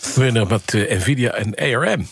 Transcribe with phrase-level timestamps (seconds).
[0.00, 2.06] We beginnen met uh, Nvidia en ARM.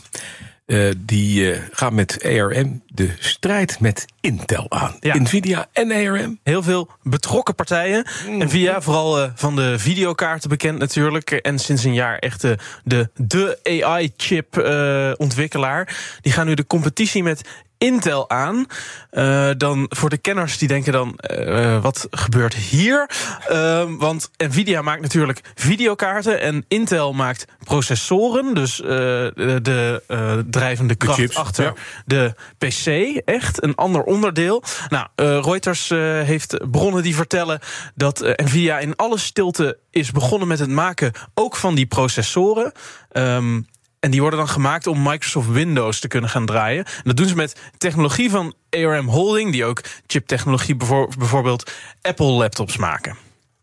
[0.67, 4.97] Uh, die uh, gaan met ARM de strijd met Intel aan.
[5.01, 5.19] Ja.
[5.19, 6.39] Nvidia en ARM.
[6.43, 8.07] Heel veel betrokken partijen.
[8.29, 8.39] Mm.
[8.39, 11.31] Nvidia, vooral uh, van de videokaarten bekend natuurlijk.
[11.31, 15.97] En sinds een jaar echt de, de, de AI-chip-ontwikkelaar.
[16.21, 18.67] die gaan nu de competitie met Intel aan.
[19.13, 23.11] Uh, dan voor de kenners die denken dan, uh, wat gebeurt hier?
[23.51, 30.03] Uh, want Nvidia maakt natuurlijk videokaarten en Intel maakt processoren, dus uh, de
[30.51, 31.75] drijvende kracht chips, achter ja.
[32.07, 32.87] de PC.
[33.25, 34.63] Echt een ander onderdeel.
[34.89, 35.07] Nou,
[35.43, 35.89] Reuters
[36.25, 37.61] heeft bronnen die vertellen
[37.95, 42.73] dat Nvidia in alle stilte is begonnen met het maken ook van die processoren.
[43.13, 43.67] Um,
[44.05, 46.85] en die worden dan gemaakt om Microsoft Windows te kunnen gaan draaien.
[46.85, 50.77] En dat doen ze met technologie van ARM Holding, die ook chiptechnologie
[51.19, 53.17] bijvoorbeeld Apple laptops maken.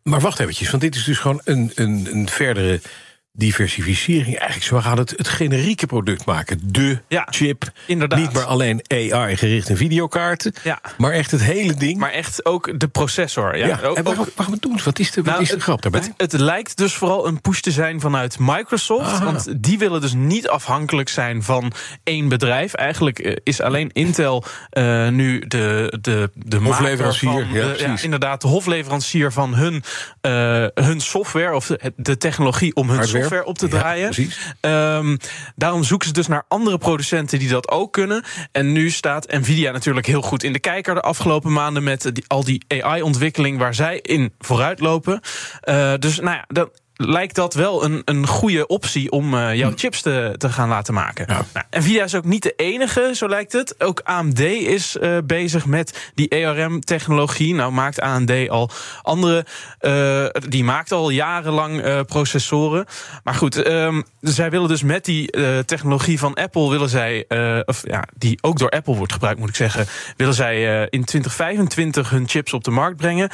[0.04, 2.82] Maar wacht eventjes, want dit is dus gewoon een, een, een verdere
[3.34, 4.38] diversificering.
[4.38, 6.60] Eigenlijk, ze gaan het, het generieke product maken.
[6.64, 7.72] De ja, chip.
[7.88, 8.20] Inderdaad.
[8.20, 10.54] Niet maar alleen AI gericht in videokaarten.
[10.64, 10.82] Ja.
[10.98, 12.00] Maar echt het hele ding.
[12.00, 13.58] Maar echt ook de processor.
[13.58, 13.68] Ja.
[13.68, 13.80] ja.
[13.84, 14.84] Ook, en waarom, waarom doen ze?
[14.84, 16.02] Wat is de, wat nou, is de het, grap daarbij?
[16.02, 19.06] Het, het, lijkt dus vooral een push te zijn vanuit Microsoft.
[19.06, 19.26] Aha.
[19.26, 21.72] Want die willen dus niet afhankelijk zijn van
[22.04, 22.74] één bedrijf.
[22.74, 27.32] Eigenlijk is alleen Intel uh, nu de, de, de hofleverancier.
[27.32, 29.84] Van, ja, de, ja, inderdaad, de hofleverancier van hun,
[30.22, 31.56] uh, hun software.
[31.56, 33.21] Of de, de technologie om hun Hardware.
[33.22, 34.00] Software op te draaien.
[34.02, 34.40] Ja, precies.
[34.62, 35.18] Um,
[35.56, 38.24] daarom zoeken ze dus naar andere producenten die dat ook kunnen.
[38.52, 42.24] En nu staat Nvidia natuurlijk heel goed in de kijker de afgelopen maanden met die,
[42.28, 45.20] al die AI-ontwikkeling waar zij in vooruitlopen.
[45.64, 49.72] Uh, dus nou ja, dat, lijkt dat wel een, een goede optie om uh, jouw
[49.76, 51.26] chips te, te gaan laten maken.
[51.28, 51.46] Ja.
[51.54, 53.76] Nou, Nvidia is ook niet de enige, zo lijkt het.
[53.84, 57.54] Ook AMD is uh, bezig met die ARM-technologie.
[57.54, 58.70] Nou maakt AMD al
[59.02, 59.46] andere,
[59.82, 62.86] uh, die maakt al jarenlang processoren.
[63.24, 65.30] Maar goed, um, zij willen dus met die
[65.66, 67.26] technologie van Apple willen zij,
[67.66, 69.86] of ja, die ook door Apple wordt gebruikt, moet ik zeggen,
[70.18, 73.30] willen zij in 2025 hun chips op de markt brengen.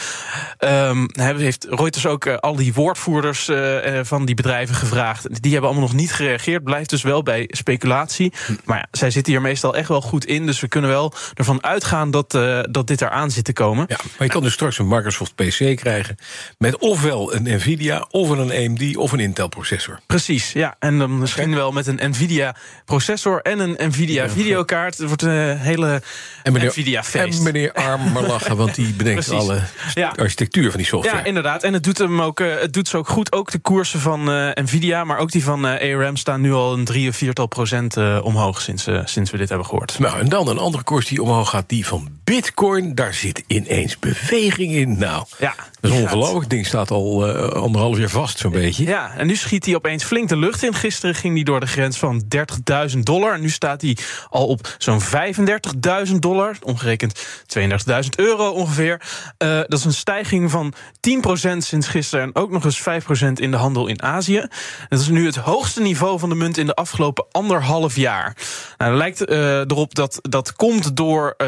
[0.60, 5.42] Um, heeft Reuters ook al die woordvoerders uh, van die bedrijven gevraagd.
[5.42, 6.64] Die hebben allemaal nog niet gereageerd.
[6.64, 8.34] Blijft dus wel bij speculatie.
[8.66, 10.46] Maar ja, zij zitten hier meestal echt wel goed in.
[10.46, 13.86] Dus we kunnen wel ervan uitgaan dat, uh, dat dit eraan zit te komen.
[13.88, 16.16] Ja, maar je kan dus straks een Microsoft PC krijgen.
[16.58, 20.00] met ofwel een Nvidia, of een AMD, of een Intel processor.
[20.06, 20.76] Precies, ja.
[20.80, 24.98] En dan misschien wel met een Nvidia processor en een Nvidia ja, videokaart.
[24.98, 26.02] Het wordt een hele
[26.44, 27.38] en meneer, Nvidia feest.
[27.38, 29.62] En meneer Arm maar lachen, want die bedenkt alle
[29.94, 30.14] ja.
[30.16, 31.18] architectuur van die software.
[31.18, 31.64] Ja, inderdaad.
[31.64, 33.32] En het doet hem ook, het doet ze ook goed.
[33.32, 36.74] Ook de koersen van uh, Nvidia, maar ook die van uh, ARM staan nu al
[36.74, 40.00] een drie of viertal procent uh, omhoog sinds, sinds we dit hebben gehoord.
[40.00, 42.96] Nou, en dan een andere koers die omhoog gaat, die van Bitcoin.
[42.96, 44.98] Daar zit ineens beweging in.
[44.98, 46.42] Nou, ja, dat is ongelooflijk.
[46.42, 48.86] Het ding staat al anderhalf jaar vast, zo'n beetje.
[48.86, 50.74] Ja, en nu schiet hij opeens flink de lucht in.
[50.74, 52.24] Gisteren ging hij door de grens van
[52.94, 53.34] 30.000 dollar.
[53.34, 53.98] En nu staat hij
[54.30, 56.58] al op zo'n 35.000 dollar.
[56.64, 57.26] Omgerekend
[57.60, 57.66] 32.000
[58.16, 59.02] euro ongeveer.
[59.38, 62.26] dat is een stijging van 10% sinds gisteren.
[62.26, 62.84] En ook nog eens 5%
[63.34, 64.48] in de handel in Azië.
[64.90, 68.36] Dat is nu het hoogste niveau van de munt in de afgelopen anderhalf jaar.
[68.78, 71.48] Nou, het lijkt uh, erop dat dat komt door uh,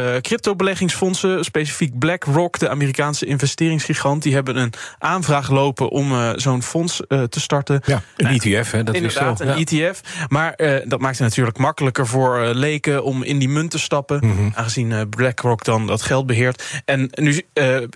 [0.70, 4.24] crypto-beleggingsfondsen, specifiek BlackRock, de Amerikaanse investeringsgigant.
[4.24, 7.82] Die hebben een aanvraag lopen om uh, zo'n fonds te starten.
[7.86, 8.84] Ja, een nou, ETF, hè?
[8.84, 9.52] Dat inderdaad, is zo.
[9.52, 9.88] een ja.
[9.90, 10.02] ETF.
[10.28, 14.28] Maar dat maakt het natuurlijk makkelijker voor leken om in die munt te stappen, Mhm.
[14.28, 14.52] mm -hmm.
[14.56, 16.82] aangezien BlackRock dan dat geld beheert.
[16.86, 17.42] En nu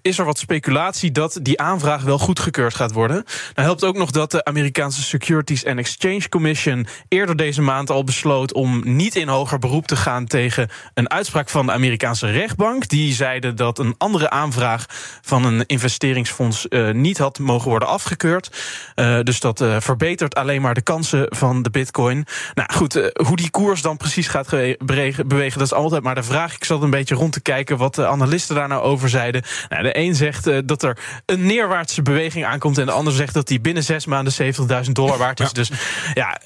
[0.02, 3.24] is er wat speculatie dat die aanvraag wel goedgekeurd gaat worden.
[3.56, 8.04] Nou helpt ook nog dat de Amerikaanse Securities and Exchange Commission eerder deze maand al
[8.04, 12.62] besloot om niet in hoger beroep te gaan tegen een uitspraak van de Amerikaanse rechtbank.
[12.64, 14.86] Die zeiden dat een andere aanvraag
[15.22, 18.50] van een investeringsfonds uh, niet had mogen worden afgekeurd.
[18.96, 22.26] Uh, dus dat uh, verbetert alleen maar de kansen van de bitcoin.
[22.54, 24.50] Nou goed, hoe die koers dan precies gaat
[24.86, 26.56] bewegen, dat is altijd maar de vraag.
[26.56, 29.44] Ik zat een beetje rond te kijken wat de analisten daar nou over zeiden.
[29.70, 33.48] Nou, de een zegt dat er een neerwaartse beweging aankomt en de ander zegt dat
[33.48, 34.34] die binnen zes maanden
[34.86, 35.46] 70.000 dollar waard is.
[35.46, 35.54] Ja.
[35.54, 35.72] Dus
[36.14, 36.38] ja,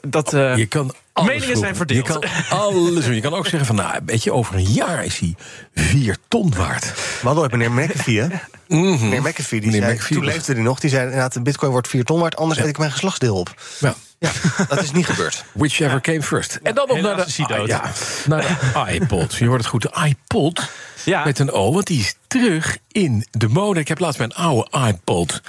[0.00, 0.30] dat.
[0.30, 0.94] je kan
[1.24, 2.06] Meningen zijn verdeeld.
[2.06, 3.14] Je kan alles doen.
[3.14, 5.34] Je kan ook zeggen van, nou, weet je, over een jaar is hij
[5.74, 6.84] 4 ton waard.
[6.84, 8.26] We hadden ooit meneer McAfee, hè?
[8.26, 9.08] Mm -hmm.
[9.08, 10.34] Meneer McAfee, die meneer zei, McAfee toen was...
[10.34, 10.80] leefde hij nog.
[10.80, 12.64] Die zei inderdaad, de bitcoin wordt 4 ton waard, anders ja.
[12.64, 13.54] eet ik mijn geslachtsdeel op.
[13.80, 13.94] Ja.
[14.18, 14.30] Ja,
[14.68, 15.44] dat is niet gebeurd.
[15.52, 16.58] Whichever came first.
[16.62, 17.92] En dan nog naar de, ah, ja,
[18.26, 19.34] naar de iPod.
[19.34, 20.70] Je hoort het goed, de iPod
[21.04, 21.24] Ja.
[21.24, 23.80] met een O, want die is terug in de mode.
[23.80, 25.40] Ik heb laatst mijn oude iPod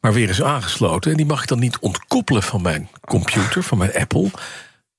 [0.00, 1.10] maar weer eens aangesloten.
[1.10, 4.30] En die mag ik dan niet ontkoppelen van mijn computer, van mijn Apple.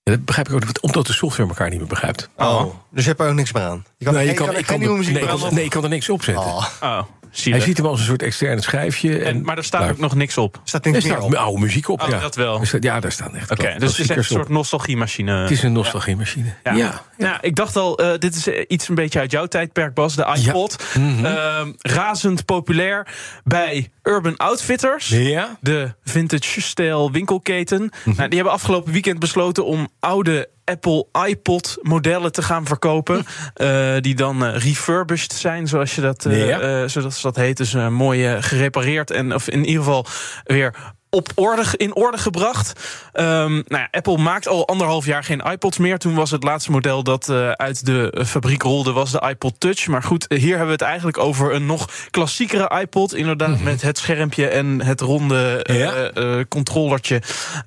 [0.05, 2.29] En dat begrijp ik ook niet, omdat de software elkaar niet meer begrijpt.
[2.37, 3.85] Oh, dus je hebt er ook niks meer aan.
[3.97, 5.63] Je kan, Nee, je je kan, kan, ik kan, nieuwe er- muziek nee, kan, nee,
[5.63, 6.43] ik kan er niks op zetten.
[6.45, 7.01] Oh, Oh,
[7.43, 9.17] Hij ziet hem als een soort externe schijfje.
[9.19, 10.61] En, En, maar er staat Nou, ook nog niks op.
[10.63, 11.33] staat er niks meer staat op.
[11.33, 12.01] oude muziek op.
[12.01, 12.19] Oh, ja.
[12.19, 12.65] dat wel.
[12.65, 15.41] Staat- ja, daar staan echt Oké, dus het is echt een soort nostalgiemachine.
[15.41, 16.53] Het is een nostalgiemachine.
[16.63, 16.73] Ja.
[16.73, 17.01] Ja.
[17.17, 20.15] Nou, ik dacht al, eh, dit is eh, iets een beetje uit jouw tijdperk, Bas.
[20.15, 20.83] De iPod.
[20.97, 21.25] Mhm.
[21.25, 23.07] Ehm, razend populair
[23.43, 25.07] bij Urban Outfitters.
[25.07, 25.57] Ja?
[25.61, 27.91] De vintage-stijl winkelketen.
[28.05, 28.15] Mhm.
[28.15, 33.25] nou, die hebben afgelopen weekend besloten om oude Apple iPod modellen te gaan verkopen.
[33.53, 36.59] eh, die dan eh, refurbished zijn, zoals, je dat, Ja.
[36.59, 37.57] eh, zoals dat heet.
[37.57, 40.05] Dus mooi gerepareerd en of in ieder geval
[40.43, 40.75] weer
[41.15, 42.73] op orde, in orde gebracht.
[43.13, 45.97] Ehm, nou ja, Apple maakt al anderhalf jaar geen iPods meer.
[45.97, 49.59] Toen was het laatste model dat eh, uit de eh, fabriek rolde, was de iPod
[49.59, 49.87] Touch.
[49.87, 53.13] Maar goed, hier hebben we het eigenlijk over een nog klassiekere iPod.
[53.15, 55.93] Inderdaad, met het schermpje en het ronde eh, Ja.
[55.93, 57.21] eh, controllertje.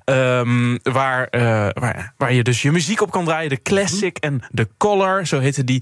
[0.05, 1.41] ehm, waar, eh,
[1.73, 3.49] waar, waar je dus je muziek op kan draaien.
[3.49, 5.81] De Classic en de Color, zo heette die.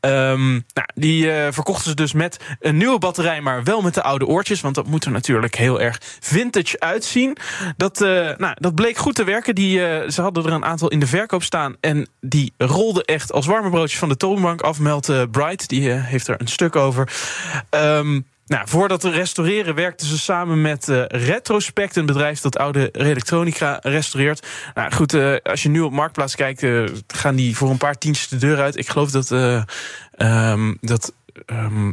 [0.00, 4.02] Ehm, nou, die eh, verkochten ze dus met een nieuwe batterij, maar wel met de
[4.02, 4.60] oude oortjes.
[4.60, 7.36] Want dat moet er natuurlijk heel erg vintage uitzien.
[7.76, 9.54] Dat, eh, nou, dat bleek goed te werken.
[9.54, 11.76] Die, eh, ze hadden er een aantal in de verkoop staan.
[11.80, 14.78] En die rolden echt als warme broodjes van de toonbank af.
[14.78, 17.12] Meldt eh, Bright, die heeft er een stuk over.
[17.70, 23.78] Ehm, nou, voor dat restaureren werkten ze samen met Retrospect, een bedrijf dat oude elektronica
[23.82, 24.46] restaureert.
[24.74, 26.66] Nou goed, als je nu op Marktplaats kijkt,
[27.06, 28.76] gaan die voor een paar tientjes de deur uit.
[28.76, 29.62] Ik geloof dat, eh,
[30.16, 31.12] ehm, dat
[31.46, 31.92] ehm,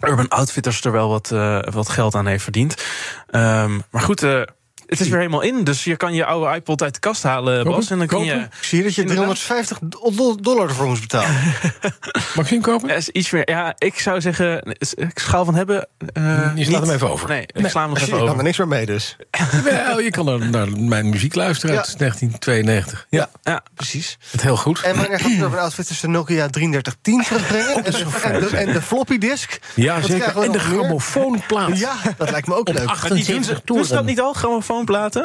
[0.00, 2.84] Urban Outfitters er wel wat, eh, wat geld aan heeft verdiend.
[3.26, 4.42] Ehm, maar goed, eh,
[4.90, 5.64] het is weer helemaal in.
[5.64, 7.72] Dus je kan je oude iPod uit de kast halen, Kopen?
[7.80, 7.90] Bas.
[7.90, 8.32] En dan kun je.
[8.34, 9.24] Ik zie dat je Inderdaad.
[9.36, 9.78] 350
[10.16, 11.30] do- dollar ervoor moest betalen.
[12.36, 12.88] Mag je hem kopen?
[12.88, 13.50] Ja, is iets meer.
[13.50, 15.88] Ja, ik zou zeggen, is- ik schaal van hebben.
[16.12, 16.22] eh,
[16.54, 16.86] Je slaat niet.
[16.86, 17.28] hem even over.
[17.28, 18.38] Nee, ik sla hem nog Je even kan over.
[18.38, 19.16] er niks meer mee dus.
[19.64, 21.96] Wel, je kan er naar mijn muziek luisteren uit Ja.
[21.98, 23.06] 1992.
[23.10, 24.18] Ja, Ja, Precies.
[24.30, 24.80] het heel goed.
[24.80, 27.74] En wanneer gaat Urban Outfitters de Nokia 3310 terugbrengen?
[27.84, 29.58] en, de, en, de, en de floppy disk?
[29.74, 30.42] Ja, zeker.
[30.42, 31.78] En de grammofoonplaat.
[31.78, 32.76] Ja, dat lijkt me ook leuk.
[32.76, 33.62] Maar die 78 doen, toeren.
[33.64, 34.34] doen ze dat niet al,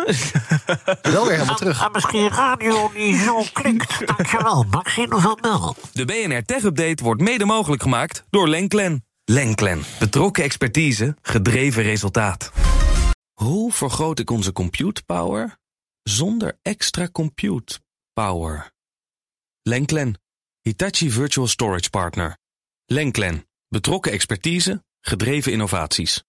[1.02, 1.84] Wel weer helemaal terug.
[1.84, 4.06] En misschien radio niet zo klinkt.
[4.16, 5.75] Dankjewel, Maxine van Mel.
[5.94, 9.06] De BNR Tech Update wordt mede mogelijk gemaakt door Lenklen.
[9.25, 9.84] Lenklen.
[10.00, 12.52] Betrokken expertise, gedreven resultaat.
[13.34, 15.57] Hoe vergroot ik onze compute power
[16.04, 17.80] zonder extra compute
[18.13, 18.72] power?
[19.62, 20.19] Lenklen.
[20.62, 22.38] Hitachi Virtual Storage Partner.
[22.86, 23.48] Lenklen.
[23.68, 26.24] Betrokken expertise, gedreven innovaties.